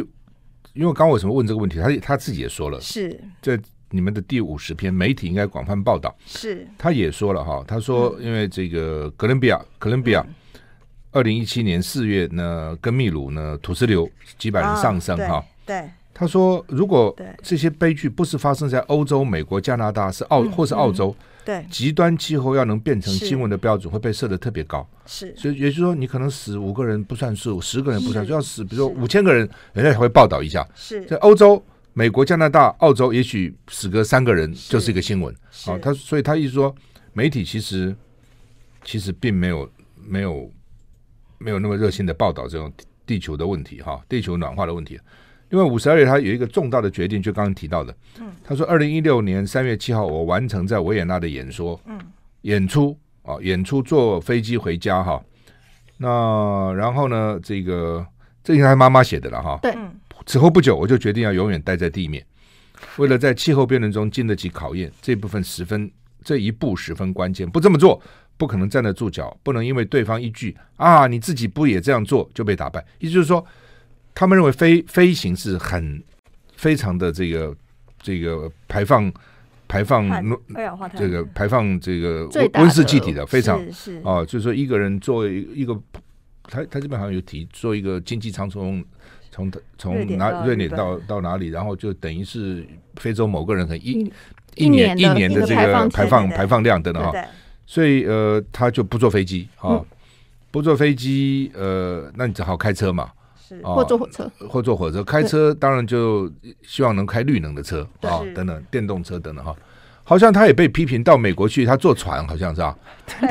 [0.73, 1.77] 因为刚刚为什么问这个问题？
[1.77, 3.55] 他他自己也说了，是这。
[3.91, 6.15] 你们的第五十篇媒体应该广泛报道。
[6.27, 10.23] 是，他也说了哈，他说因为这个哥伦比亚，哥伦比亚
[11.11, 15.43] 二零一七年四月呢，跟秘鲁呢土石流几百人上升哈。
[15.65, 24.85] 对，他说如果这些悲剧不是发生在欧洲、美国、加拿大，是澳或是澳洲，对，极端气候要能变成新闻的标准，会被设得特别高。
[25.05, 30.67] 是，所以也就是说，你可能死五个人不算数，十个人不算数，要死比如说五千个人，人家才会报道一下。
[30.75, 31.63] 是在欧洲。
[31.93, 35.33] 美国、加拿大、澳洲，也许死个三个人就是一个新闻。
[35.63, 36.75] 好，他所以他意思说，
[37.13, 37.95] 媒体其实
[38.83, 40.51] 其实并没有没有
[41.37, 42.71] 没有那么热心的报道这种
[43.05, 44.99] 地球的问题哈，地球暖化的问题。
[45.49, 47.95] 因为五十二页他有一个重大的决定，就刚刚提到的，
[48.43, 51.79] 他说二零一六年三月七号，我完成在维也纳的演说，
[52.41, 55.21] 演出啊，演出坐飞机回家哈。
[55.97, 58.05] 那然后呢，这个
[58.43, 59.59] 这应该是妈妈写的了哈。
[59.61, 59.75] 对。
[60.25, 62.23] 此后不久，我就决定要永远待在地面。
[62.97, 65.89] 为了在气候辩论中经得起考验，这部分十分
[66.23, 67.49] 这一步十分关键。
[67.49, 67.99] 不这么做，
[68.37, 69.35] 不可能站得住脚。
[69.41, 72.85] 不能因为对方一句“啊，你自己不也这样做”就被打败。
[72.99, 73.43] 意思就是说，
[74.19, 76.03] 他们认为飞飞行是很
[76.57, 77.55] 非常的这个
[78.01, 79.09] 这个排放
[79.65, 80.11] 排放
[80.53, 80.99] 二氧化碳。
[80.99, 83.57] 这个排放这个温室气体的非常。
[83.67, 83.71] 是。
[83.71, 85.73] 是哦，就是说一个人做一个，
[86.43, 88.83] 他他这边好像有提做一个经济舱从。
[89.31, 94.11] 从从哪瑞典到到哪里，然后就等于是非洲某个人很一
[94.55, 97.13] 一年一年的这个排放排放量等等哈，
[97.67, 99.79] 所以呃他就不坐飞机啊，
[100.49, 103.11] 不坐飞机呃，那你只好开车嘛，
[103.63, 106.31] 或坐火车，或坐火车，开车当然就
[106.61, 109.55] 希望能开绿能的车啊等等电动车等等哈。
[110.03, 112.75] 好像他也被批评到美国去，他坐船好像是啊，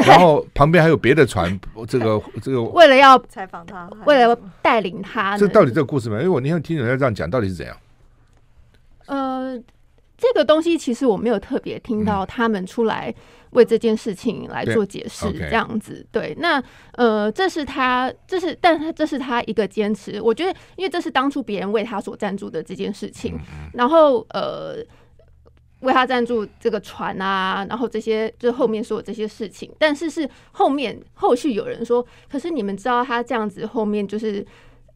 [0.07, 2.63] 然后旁边还有别的船，这个 这个。
[2.63, 6.15] 为了要采访他，为了带领他，这到底这个故事没？
[6.17, 6.23] 有？
[6.23, 7.77] 因为我那天听人家这样讲，到底是怎样？
[9.07, 9.61] 呃，
[10.17, 13.13] 这个东西其实我没有特别听到他们出来
[13.51, 16.07] 为这件事情来做解释，这样子。
[16.11, 20.21] 对，那呃，这是他，这是，但他这是他一个坚持。
[20.21, 23.39] 我觉得，因为这是当初别人为他所赞助的这件事情，
[23.75, 24.85] 然后呃。
[25.83, 34.45] 为他赞助这个船啊，然后这些就后面说的这些事情，但是是后面后续有人说，可是你们知道他这样子后面就是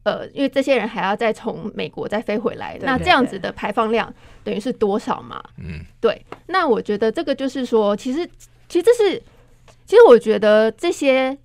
[0.03, 4.13] 呃，因为这些人还要再从美国再飞回来，那这样子的排放量
[4.43, 5.43] 等于是多少嘛？
[5.57, 6.25] 嗯，对。
[6.47, 8.27] 那我觉得这个就是说，其实
[8.67, 9.21] 其实这是，
[9.85, 11.37] 其实我觉得这些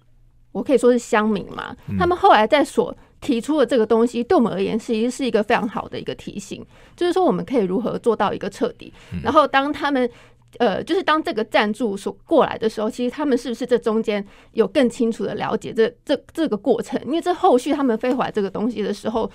[0.53, 2.97] 我可以说是乡民嘛，他们后来在所。
[3.21, 8.93] 提出的这个东西，对我们而言，其实是一个非常好的一个提醒，就是说我们可以如何做到一个彻底。
[9.25, 10.09] 然后，当他们
[10.57, 17.01] 呃，就是当这个赞助所过来的时候，其实他们是不是这中间有更清楚的了解这这这个过程？
[17.05, 19.31] 因为这后续他们飞回来这个东西的时候，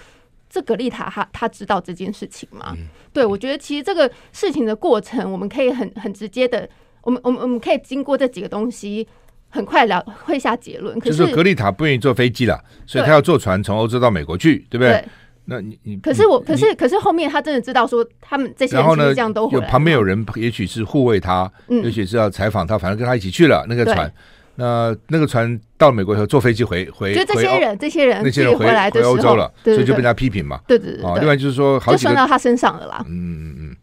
[0.50, 2.76] 这格丽塔他他知道这件事情吗？
[3.14, 6.68] 对，我觉得其实这个事情的过程，我们可以很很直接的，
[7.04, 9.08] 我们我们我们可以经过这几个东西。
[9.56, 14.94] 很快了会下结论，可是就是格丽塔不愿意坐飞机了，所以他要坐船从欧洲到美国去，对不对？
[14.94, 15.06] 对，
[15.46, 24.12] 那你你可是我可是可是后面他真的知道说他们这些人这样都有旁边有人，也许是护卫他，也许是要采访他，反正跟他一起去了那个船。
[24.56, 30.60] 那那个船到美国以后坐飞机回回，就这些人这些人那些人回来回欧洲了，所以就被他批评嘛。
[30.68, 33.04] 对对对，另外就是说，好就算到他身上了啦。
[33.08, 33.76] 嗯嗯嗯，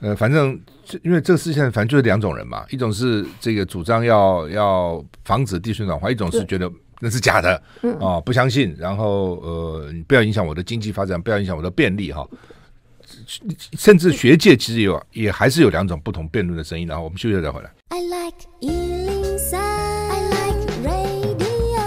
[0.00, 0.60] 呃，反正。
[1.04, 6.70] 因为这个事情，反正就是两种人嘛，一种是这个主张要要防止地球暖化，一种是觉得
[7.04, 7.60] 那是假的，
[8.00, 12.24] 啊，不相信，然后呃，不要影响我的经济发展，不要影响我的便利哈。
[13.76, 17.68] 甚至学界其实有也还是有两种不同辩论的声音，然后我们休息再回来。
[17.88, 21.82] I like 103, I like radio。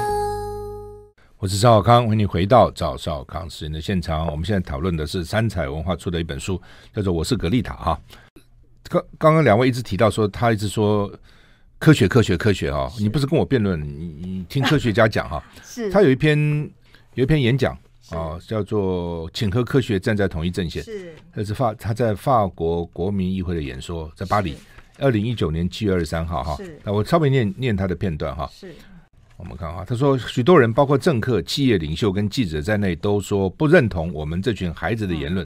[1.37, 4.27] 我是赵小康，欢迎你回到赵少康时间的现场。
[4.27, 6.61] 我们现在讨论的是三彩文化出的一本书，
[6.93, 7.97] 叫做《我是格丽塔》哈。
[8.89, 11.09] 刚刚刚两位一直提到说，他一直说
[11.85, 15.43] 科学科学科学哈，你不是跟我辩论，你你听科学家讲哈。
[15.63, 15.87] 是。
[15.91, 16.35] 他有一篇
[17.13, 17.77] 有一篇演讲
[18.09, 20.81] 啊，叫做“请和科学站在同一阵线”。
[20.83, 21.13] 是。
[21.35, 24.55] 这是法他在法国国民议会的演说，在巴黎，
[24.97, 26.55] 二零一九年七月二十三号哈。
[26.55, 26.75] 是。
[26.83, 28.49] 那我稍微念念他的片段哈。
[28.51, 28.73] 是。
[29.37, 35.45] 我们看哈，他说许多人，包括政客、企业领袖跟记者在内，都说不认同我们这群孩子的言论。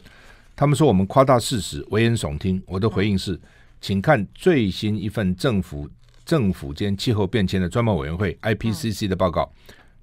[0.55, 2.63] 他们说我们夸大事实、危言耸听。
[2.65, 3.37] 我的回应是，
[3.81, 5.89] 请看最新一份政府
[6.29, 9.51] 政府间气候变迁的专门委员会 IPCC 的报告，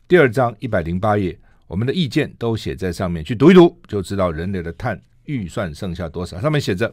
[0.09, 6.41] 第二章一百零八页，我们的意见都写在上面，去读一读就知道人类的碳预算剩下多少。
[6.41, 6.93] 上面写着，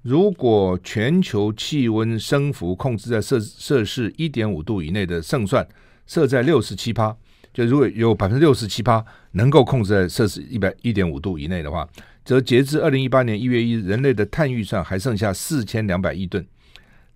[0.00, 5.68] 如果全球气温升幅控制在摄摄氏一点五度以内的胜算
[6.06, 7.14] 设在六十七趴，
[7.52, 11.86] 就如果有百分之六十七趴能够控制在摄氏一百一点五度以内的话。
[12.24, 16.44] 则截至二零一八年一月一日，人类的碳预算还剩下四千两百亿吨。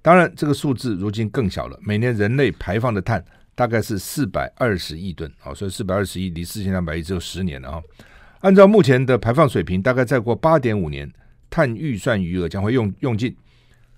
[0.02, 1.78] 当然，这个数字如今更小了。
[1.82, 3.22] 每年人类排放的碳
[3.54, 7.82] 大概是四百二十亿吨，好，所以四百二十亿离四千两百亿只有十年了啊。
[8.40, 11.10] 按照目前的排放水平，大概再过八点五年，
[11.50, 13.36] 碳预算余额将会用用尽。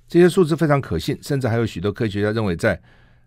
[0.08, 2.80] 这些数字非常可信，甚至还有许多科学家认为，在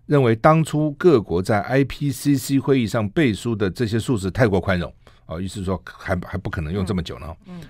[0.05, 4.93] 认为当初各国在 IPCC 会议上背书的这些数字太过宽容。
[5.27, 7.33] 哦，意思是说还还不可能用这么久呢。
[7.47, 7.61] 嗯，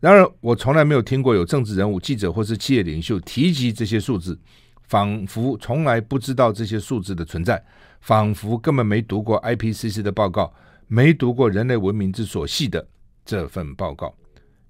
[0.00, 4.38] 然而我从来没有听过有政治人物、记者或是企业领袖提及这些数字，
[4.82, 7.62] 仿佛从来不知道这些数字的存在，
[8.00, 10.52] 仿佛根本没读过 IPCC 的报告，
[10.86, 12.86] 没读过人类文明之所系的
[13.24, 14.14] 这份报告，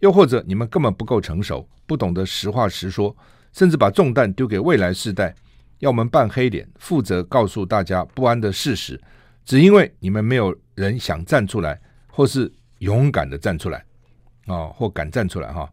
[0.00, 3.14] 又或者你们根本不够成熟，不懂得实话实说，
[3.52, 5.34] 甚至把重担丢给未来世代，
[5.80, 8.98] 要我们扮黑脸，负责告诉大家不安的事实，
[9.44, 11.80] 只因为你们没有人想站出来。
[12.10, 13.84] 或是勇敢的站出来，
[14.48, 15.70] 啊，或敢站出来哈。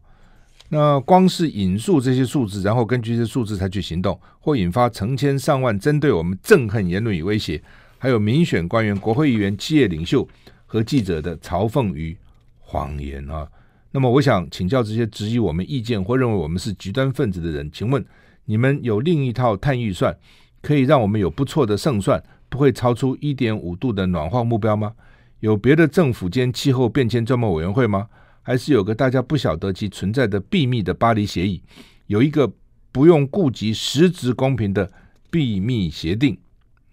[0.68, 7.62] 那光是引述这些数字，然后根据这些数字采取行动，或引发成千上万针对我们憎恨言论与威胁，
[7.98, 10.26] 还有民选官员、国会议员、企业领袖
[10.66, 12.16] 和记者的嘲讽与
[12.58, 13.48] 谎言啊。
[13.92, 18.04] 那么，我想请教这些质疑我们意见或认为我们是极端分子的人，请问
[18.44, 20.14] 你们有另一套碳预算，
[20.60, 24.92] 可以让我们有不错的胜算，不会超出一点五度的暖化目标吗？
[25.40, 28.08] 有别的政府间气候变迁专门委员会吗？
[28.46, 31.60] 还是有个大家不晓得其存在的秘密的巴黎协议，
[32.06, 32.48] 有一个
[32.92, 34.88] 不用顾及实质公平的
[35.32, 36.38] 秘密协定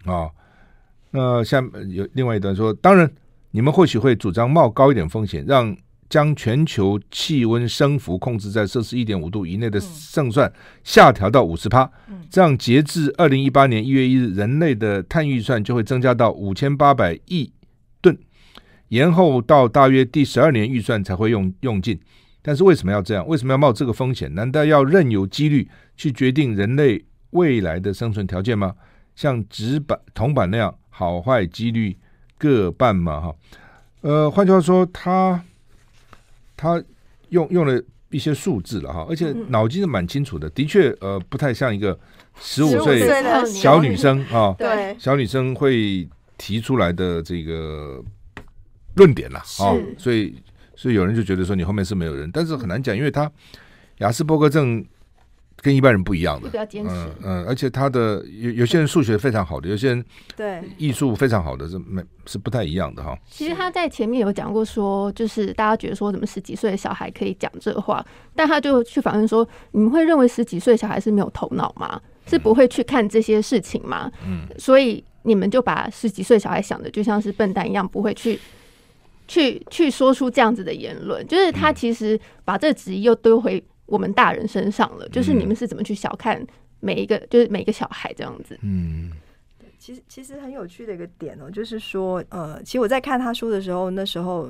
[0.03, 0.31] 啊。
[1.11, 3.07] 那下面有另外一段说，当然
[3.51, 5.77] 你们或许会主张冒高一点风险，让
[6.09, 10.51] 将全球气温升幅控制在摄氏一点五度以内的胜算
[10.83, 11.87] 下调到五十趴，
[12.31, 17.53] 这样截至二零一八年一月一日，人类的碳预算就会增加到五千八百亿。
[18.93, 21.99] 延后到大约第十二年预算才会用用尽，
[22.43, 23.27] 但是为什么要这样？
[23.27, 24.31] 为什么要冒这个风险？
[24.35, 28.75] 难道要任由几率去决定人类未来的生存条件吗？
[29.15, 31.97] 像纸板铜板那样好坏几率
[32.37, 33.19] 各半吗？
[33.19, 33.35] 哈，
[34.01, 35.43] 呃，换句话说，他
[36.55, 36.83] 他
[37.29, 41.99] 用用了一些数字了哈，而且脑筋是蛮清楚的，的确呃不太像一个
[42.39, 43.01] 十五岁
[43.47, 47.99] 小女生啊，对，小女生会提出来的这个。
[48.95, 50.35] 论点了啊，所以
[50.75, 53.31] 所以有人就觉得说你后面是没有人，但是很难讲，因为他
[53.99, 54.83] 雅斯伯格症
[55.57, 63.17] 跟一般人不一样的，嗯嗯，而且他的有有些人数学非常好的，有些人对艺术非常好的是没是不太一样的哈。
[63.29, 72.01] 其实他在前面有讲过说，就是大家觉得说怎么十几岁的小孩可以讲这话，但他就去反问说，你们会认为十几岁小孩是没有头脑吗？
[72.25, 74.11] 是不会去看这些事情吗？
[74.25, 78.39] 嗯，所以你们就把十几岁小孩想的就像是笨蛋一样，不会去。
[79.27, 85.07] 去去说出这样子的言论，就是他其实把这质疑又丢回我们大人身上了。
[85.09, 86.45] 就是你们是怎么去小看
[86.79, 88.57] 每一个，就是每一个小孩这样子。
[88.61, 89.11] 嗯，
[89.59, 94.49] 对，其实其实很有趣的一个点哦，就是说，呃，其实我在看他书的时候，那时候。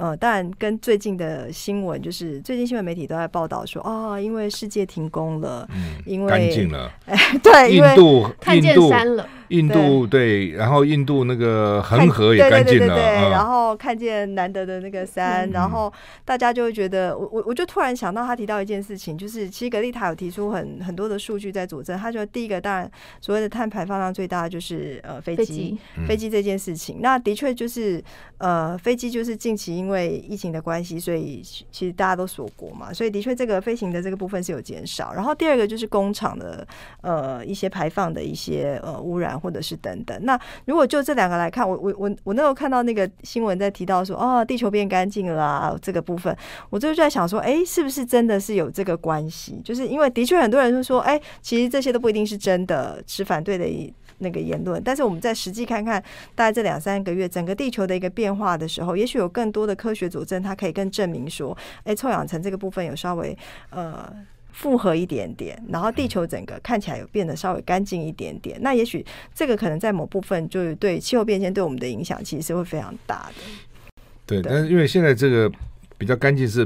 [0.00, 15.92] 呃，当然跟最近的新闻，就是最近新闻媒体都在报道说，哦，因为世界停工了，嗯，因为干净了， 哎，对，印度看见山了，印度对，然后印度那个恒河也干净了，对，对，对，对，对，嗯，然后看见难得的那个山，嗯，然后
[16.24, 28.02] 大家就会觉得，我我我就突然想到，他提到一件事情，就是其实格丽塔有提出很很多的数据在佐证，他说第一个当然所谓的碳排放量最大的就是呃飞机，飞机，飞机这件事情，嗯，那的确就是
[28.38, 35.12] 呃飞机就是近期因为因因为疫情的关系，所以其实大家都锁国嘛，所以的确这个飞行的这个部分是有减少。
[35.12, 36.64] 然后第二个就是工厂的
[37.00, 40.16] 呃一些排放的一些呃污染或者是等等。
[40.24, 46.32] 那如果就这两个来看，我我我我那时候看到那个新闻在提到说哦，地球变干净了啊，这个部分，
[46.70, 49.60] 我就在想说，哎，是不是真的是有这个关系？
[49.64, 53.92] 就是因为的确很多人都说，哎，其实这些都不一定是真的，持反对的。
[54.20, 56.02] 那个言论，但是我们在实际看看，
[56.34, 63.36] 大概这两三个月整个地球的一个变化的时候，也许有更多的科学佐证，它可以更证明说，哎，臭氧层这个部分有稍微
[63.70, 64.10] 呃
[64.52, 68.58] 复合一点点，然后地球整个看起来有变得稍微干净一点点。
[68.62, 69.04] 那也许
[69.34, 73.92] 这个可能在某部分就是对气候变迁对我们的影响，其实是会非常大的。
[74.26, 75.50] 对，但是因为现在这个
[75.98, 76.64] 比较干净是。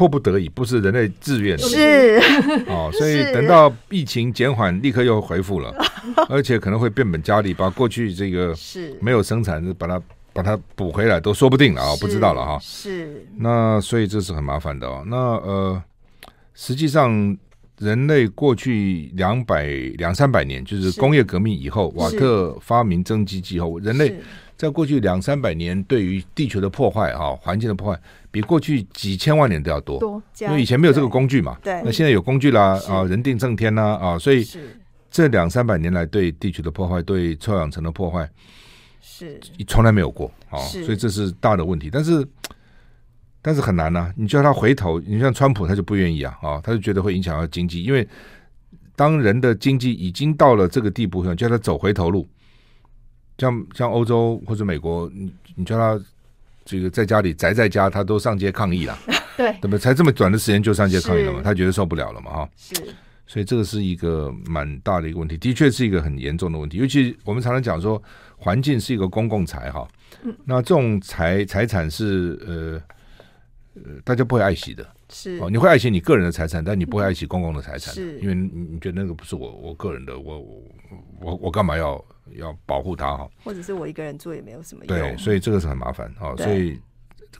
[0.00, 1.54] 迫不得已，不是人类自愿。
[1.58, 2.18] 的，是。
[2.68, 5.70] 哦，所以等到疫情减缓，立刻又恢复了，
[6.30, 8.56] 而且可能会变本加厉，把过去这个
[8.98, 10.00] 没有生产，把它
[10.32, 12.58] 把它补回来都说不定了啊，不知道了哈。
[12.62, 15.04] 是，那所以这是很麻烦的哦。
[15.06, 15.82] 那呃，
[16.54, 17.36] 实际上
[17.78, 19.66] 人类过去两百
[19.98, 24.18] 两三百年，就是工业革命以后，瓦特发明蒸汽机后，人类。
[24.60, 27.98] 在过去两三百年，对于地球的破坏啊，环境的破坏，
[28.30, 29.98] 比过去几千万年都要多。
[29.98, 31.56] 多，因为以前没有这个工具嘛。
[31.62, 31.80] 对。
[31.82, 34.46] 那现在有工具啦，啊，人定胜天啦，啊，所以
[35.10, 38.28] 这两三百年来对地球的破坏，对臭氧层的破坏，
[39.00, 40.58] 是从来没有过啊。
[40.58, 41.88] 所以这是大的问题。
[41.90, 42.22] 但是，
[43.40, 44.14] 但是很难呐、啊。
[44.14, 48.06] 你叫他回头，你像川普，他就不愿意啊，啊，他就觉得会影响到经济，因为
[48.94, 52.28] 当人的经济已经到了这个地步，叫他走回头路。
[53.40, 55.98] 像像欧洲或者美国，你你叫他
[56.64, 58.96] 这个在家里宅在家，他都上街抗议了，
[59.36, 61.40] 对，怎么才这么短的时间就上街抗议了嘛？
[61.42, 62.30] 他觉得受不了了嘛？
[62.30, 62.74] 哈，是，
[63.26, 66.76] 所以这个是一个蛮大的一个问题，的确是一个很严重的问题。
[66.76, 68.00] 尤其我们常常讲说，
[68.36, 69.88] 环境是一个公共财哈，
[70.22, 80.38] 嗯，那这种财财产是呃呃大家不会爱惜的，是哦，你会爱惜你个人的财产，但你不会爱惜公共的财产，是因为你你觉得那个不是我我个人的，我
[81.20, 82.04] 我我干嘛要？
[82.36, 84.98] 要保护它哈，或者是我一个人做也没有什么用。
[84.98, 86.34] 对，所以这个是很麻烦啊。
[86.36, 86.80] 所以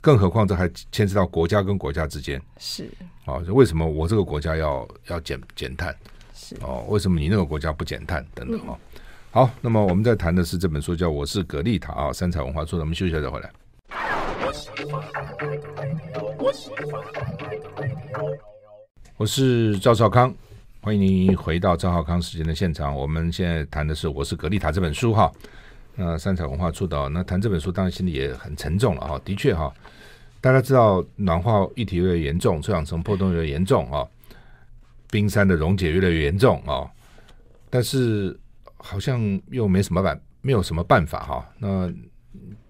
[0.01, 2.89] 更何况这还牵涉到国家跟国家之间是
[3.25, 5.95] 啊，为什么我这个国家要要减减碳？
[6.33, 8.25] 是哦，为什么你那个国家不减碳？
[8.33, 8.77] 等等啊。
[9.31, 12.81] 好，那么我们在谈的是这本书，叫《我是格丽塔》啊，三彩文化出的。
[12.81, 13.49] 我们休息一下再回来。
[19.15, 20.33] 我是赵少康，
[20.83, 22.95] 欢迎您回到张浩康时间的现场。
[22.95, 25.31] 我们现在谈的是《我是格丽塔》这本书哈。
[25.95, 29.21] 那三彩文化出道，那谈这本书当然心里也很沉重了哈。
[29.23, 29.71] 的确哈，
[30.41, 34.03] 大家知道暖化议题越来越严重，臭氧层破洞越来越严重啊，
[35.11, 36.89] 冰山的溶解越来越严重啊，
[37.69, 38.37] 但是。
[38.83, 41.47] 好像又没什么办，没有什么办法哈。
[41.59, 41.87] 那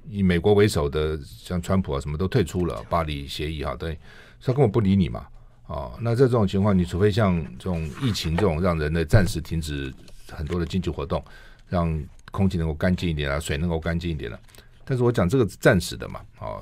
[0.10, 3.98] 以美国为首的，像川普啊，什么都退出了巴黎协议哈，对，
[4.44, 5.26] 他根本不理你嘛。
[5.72, 9.94] 哦，那在这种情况，你除非像这种疫情这种，让人类暂时停止
[10.30, 11.24] 很多的经济活动，
[11.70, 14.38] 让空气能够干净一点啊，水能够干净一点了。
[14.84, 16.60] 但是我讲这个暂时的嘛，啊，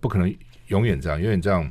[0.00, 0.34] 不可能
[0.68, 1.70] 永远这样，永远这样。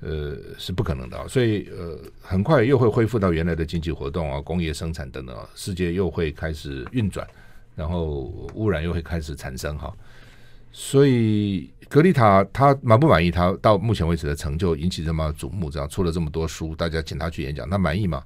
[0.00, 7.26] 呃，是不可能的，所以呃，很快又会恢复到原来的经济活动啊，工业生产等等，世界又会开始运转，
[7.74, 9.92] 然后污染又会开始产生哈。
[10.70, 18.22] 所以格丽塔他满不满意他到目前为止的成就，引起这么瞩目，这样出了这么多书，大家请他去演讲，他满意吗？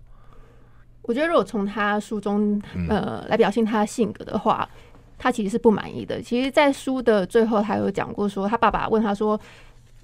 [1.03, 4.69] 我觉得如果从他书中呃来表现他的性格的话，
[5.17, 6.21] 他其实是不满意的。
[6.21, 9.41] 其实，在书的最后，他有讲过说，他爸爸问他说。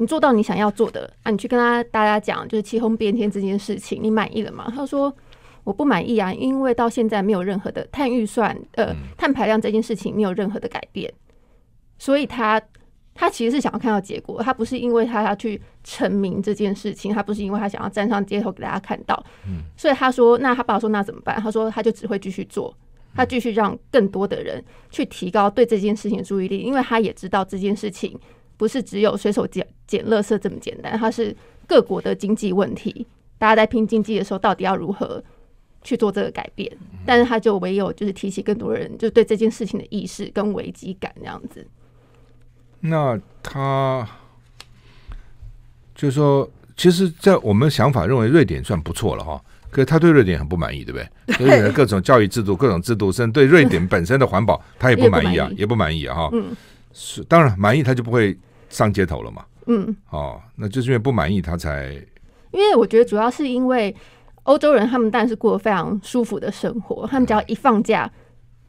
[0.01, 1.31] 你做到你想要做的啊？
[1.33, 4.73] 你去跟他大家讲，就是气候变天这件事情，你满意了吗？
[4.73, 5.13] 他说
[5.65, 11.13] 我不满意啊，因为到现在没有任何的碳预算，呃，碳排量这件事情没有任何的改变，
[11.99, 12.63] 所以他
[13.19, 19.23] 他其实是想要看到结果，他不是因为他要去成名这件事情，他不是因为他想要站上街头给大家看到，
[19.77, 21.41] 所以他说，那他爸爸说那怎么办？
[21.41, 22.73] 他说他就只会继续做，
[23.17, 28.19] 他继续让更多的人去提高对这件事情的注意力，因为他也知道这件事情。
[28.57, 31.33] 不是只有随手捡捡垃圾这么简单，它是
[31.65, 33.07] 各国的经济问题。
[33.39, 35.23] 大家在拼经济的时候，到底要如何
[35.85, 36.69] 去做这个改变？
[37.07, 41.65] 但是他就唯有就是提起更多人就对这件事情的意识跟危机感这样子。
[42.81, 44.07] 那他
[45.95, 51.47] 就是说，其实，在我们想法认为瑞典算不错了哈，可是他对瑞典很不满意，对不对？
[51.47, 56.31] 瑞典的各种教育制度、各种制度，甚至对瑞典本身的环保，他也不满意啊，也不满意啊，哈。
[56.33, 56.55] 嗯，
[56.93, 58.37] 是当然满意，他就不会。
[58.71, 59.43] 上街头了嘛？
[59.65, 61.95] 嗯，哦，那就是因为不满意他才。
[62.51, 63.97] 因为我觉得主要是因为
[64.43, 68.13] 欧洲人他们当然是过得非常舒服的生活，他们只要一放假，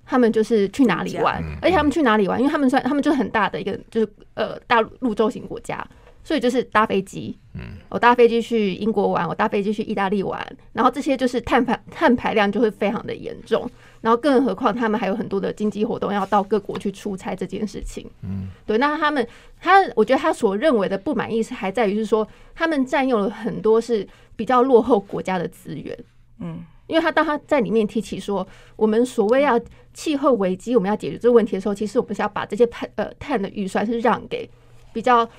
[0.10, 5.86] 他们就是去哪里玩，而且他们去哪里玩，因为他们算他们就是很大的一个就是呃大陆洲型国家。
[6.22, 10.39] 所以就是搭飞机，嗯，我搭飞机去英国玩，我搭飞机去意大利玩，
[10.74, 13.68] 然后这些就是碳排 碳排量就会非常的严重，
[14.01, 19.28] 然后更何况他们还有很多的经济活动要到各国去出差这件事情，嗯，对，那他们
[19.60, 25.97] 他我觉得他所认为的不满意是还在于是说他们占用了很多是比较落后国家的资源，
[26.41, 29.60] 嗯，因为他当他在里面提起说我们所谓要
[30.00, 34.50] 气候危机我们要解决这个问题的时候，其实我们是要把这些碳呃碳的预算是让给
[34.93, 35.30] 比较。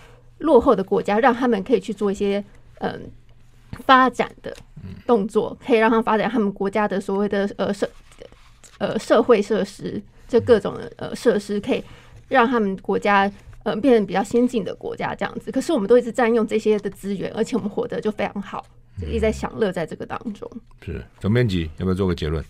[0.41, 2.43] 落后的国家，让他们可以去做一些
[2.79, 3.11] 嗯
[3.85, 4.57] 发展的
[5.07, 7.87] 动作，可以让他们发展他们国家的所谓的呃社
[8.79, 11.85] 呃社会设施，就各种的呃设施，可以
[12.29, 13.31] 让他们国家
[13.65, 15.53] 呃变成比较先进的国家这样子。
[15.53, 18.65] 可是我们都一直占用这些的资源，而且我们活得就非常好，
[18.99, 20.51] 就一直在享乐在这个当中。
[20.81, 22.43] 是总编辑要不要做个结论？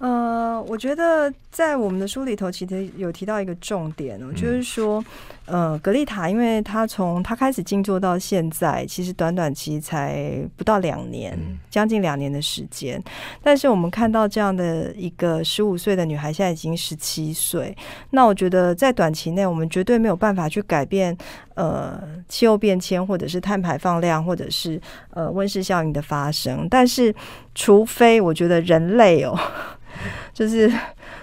[0.00, 5.04] 呃，我觉得在我们的书里头，其实有提到一个重点哦，就是说，
[5.50, 11.36] 呃，格丽塔，因为她从她开始静坐到现在，其实短短期才不到两年，
[11.68, 13.02] 将近两年的时间。
[13.42, 17.76] 但是我们看到这样的一个十五岁的女孩，现在已经十七岁。
[18.10, 21.16] 那我觉得在短期内，我们绝对没有办法去改变
[21.54, 24.80] 呃气候变迁，或者是碳排放量，或者是
[25.10, 26.68] 呃温室效应的发生。
[26.70, 27.12] 但是，
[27.56, 29.36] 除非我觉得人类哦。
[30.32, 30.72] 就是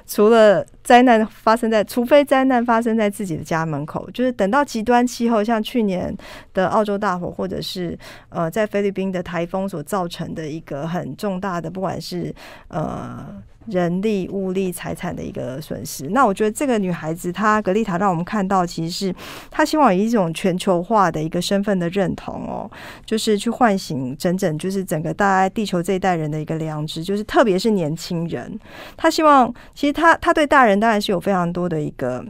[0.08, 6.16] 除了灾难发生在，除非灾难发生在自己的家门口，就是等到极端气候，像去年
[6.54, 7.96] 的澳洲大火，或者是
[8.30, 12.34] 呃在菲律宾的台风所造成的一个很重大的，不管是
[12.70, 13.44] 呃。
[13.68, 16.08] 人力、物力、财产的一个损失。
[16.10, 19.16] 那我觉得这个女孩子，她格丽塔让我们看到，其实是
[19.52, 22.70] 她希望以一种全球化的一个身份的认同哦，
[23.06, 28.60] 就是去唤醒整整就是整个大概地球这一代人的一个良知，就是特别是年轻人。
[28.96, 32.26] 她希望，其实她她对大人当然是有非常多的一个。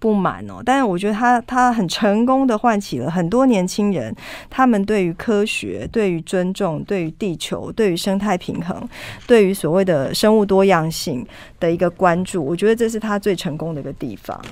[0.00, 4.12] 不满哦，但是我觉得他他很成功的唤起了很多年轻人，
[4.48, 8.88] 他们对于科学、对于尊重、对于地球、对于生态平衡、
[9.26, 11.24] 对于所谓的生物多样性
[11.60, 12.42] 的一个关注。
[12.42, 14.42] 我觉得这是他最成功的一个地方。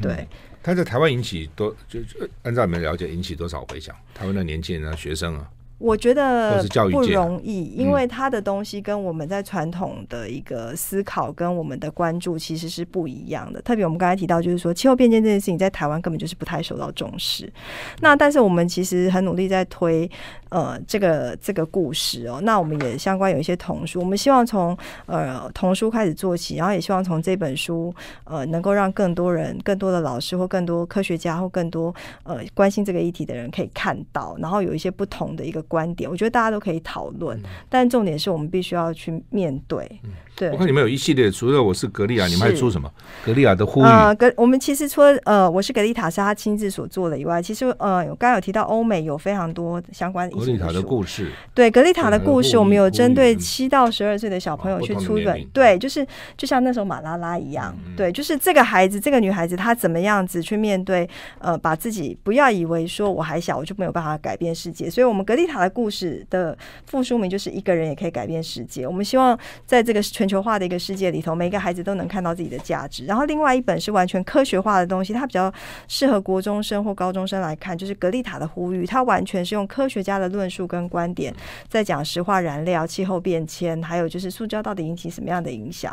[0.00, 0.26] 对，
[0.62, 1.98] 他在台湾引起多就
[2.44, 3.94] 按照你们了解引起多少回响？
[4.14, 5.46] 台湾的年轻人啊，学生啊。
[5.82, 13.60] 我觉得不容易，因为他的东西跟我们在传统的一个思考跟我们的关注其实是不一样的。
[13.62, 17.52] 特别我们刚才提到，就是说气候变迁这件事情在台湾根本就是不太受到重视。
[18.00, 20.08] 那但是我们其实很努力在推
[20.50, 22.40] 呃这个这个故事哦。
[22.42, 35.60] 那我们也相关有一些童书，我们希望从呃童书开始做起，然后也希望从这本书呃能够让更多人、更多的老师或更多科学家或更多呃关心这个议题的人可以看到，然后有一些不同的一个。
[35.72, 39.90] 观点，我觉得大家都可以讨论，嗯、但重点是我们必须要去面对。
[40.32, 42.90] 嗯、对，我看你们有一系列，除了我是格利亚，你们还出什么？
[43.24, 43.84] 格利亚的呼吁。
[43.84, 51.30] 呃，格我们其实除了呃，我是格丽塔是他亲自所做的以外，其实呃，我刚刚有提到欧美有非常多相关的格丽塔的故事。
[51.54, 55.42] 对，格丽塔的故事，我们有针对七到十二岁的小朋友去出一本。
[55.52, 56.06] 对，就是
[56.36, 61.08] 就像那时候马拉拉一样，嗯、对，就是这个孩子，这个女孩子，她怎么样子去面对？
[61.38, 64.90] 呃，把自己不要以为说我还小，我就没有办法改变世界。
[64.90, 65.62] 所以，我们格丽塔。
[65.62, 68.84] 的故事的副书名就是一个人也可以改变世界。
[68.84, 73.04] 我们希望在这个全全球化的一个世界里头，每一个孩子都能看到自己的价值。
[73.06, 75.52] 然后，另外一本是完全科学化的东西，它比较
[75.88, 78.86] 适合国中生或高中生来看，就是格丽塔的呼吁。
[78.86, 81.34] 它完全是用科学家的论述跟观点，
[81.68, 85.92] 在讲石化燃料、气候变迁，还有就是塑胶到底引起什么样的影响。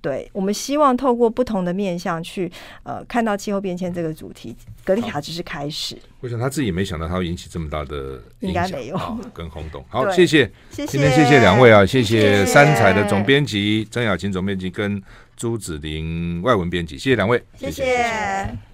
[0.00, 2.50] 对，我们希望透过不同的面向去
[2.82, 4.56] 呃看到气候变迁这个主题。
[4.84, 5.96] 格丽塔只是开始。
[6.20, 8.98] 我想他自己也没想到他会引起这么大的应该没有
[9.34, 9.84] 跟轰动。
[9.88, 15.00] 好，谢谢，谢谢今天谢谢两位啊，谢谢三彩的总编辑曾雅琴总编辑跟
[15.36, 18.69] 朱子玲外文编辑，谢谢两位，谢谢。